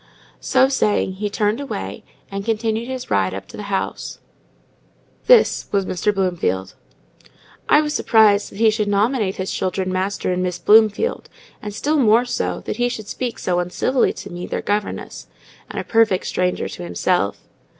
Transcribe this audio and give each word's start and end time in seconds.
so 0.39 0.67
saying, 0.67 1.11
he 1.11 1.29
turned 1.29 1.59
away, 1.61 2.03
and 2.31 2.43
continued 2.43 2.87
his 2.89 3.11
ride 3.11 3.35
up 3.35 3.47
to 3.47 3.55
the 3.55 3.69
house. 3.69 4.17
This 5.27 5.67
was 5.71 5.85
Mr. 5.85 6.11
Bloomfield. 6.11 6.73
I 7.69 7.81
was 7.81 7.93
surprised 7.93 8.51
that 8.51 8.55
he 8.57 8.71
should 8.71 8.87
nominate 8.87 9.35
his 9.35 9.51
children 9.51 9.93
Master 9.93 10.33
and 10.33 10.41
Miss 10.41 10.57
Bloomfield; 10.57 11.29
and 11.61 11.71
still 11.71 11.99
more 11.99 12.25
so, 12.25 12.61
that 12.61 12.77
he 12.77 12.89
should 12.89 13.09
speak 13.09 13.37
so 13.37 13.59
uncivilly 13.59 14.11
to 14.13 14.31
me, 14.31 14.47
their 14.47 14.63
governess, 14.63 15.27
and 15.69 15.79
a 15.79 15.83
perfect 15.83 16.25
stranger 16.25 16.67
to 16.67 16.81
himself. 16.81 17.47